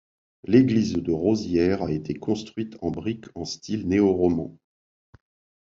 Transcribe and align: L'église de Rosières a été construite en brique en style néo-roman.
L'église 0.45 0.93
de 0.93 1.11
Rosières 1.11 1.83
a 1.83 1.91
été 1.91 2.15
construite 2.15 2.75
en 2.81 2.89
brique 2.89 3.27
en 3.35 3.45
style 3.45 3.87
néo-roman. 3.87 4.57